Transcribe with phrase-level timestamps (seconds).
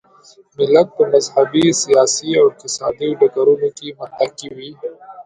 [0.57, 4.71] ملت په مذهبي، سیاسي او اقتصادي ډګرونو کې متکي وي.